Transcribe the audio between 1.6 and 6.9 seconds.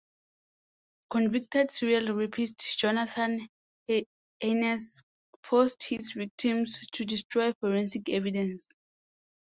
serial rapist Jonathan Haynes forced his victims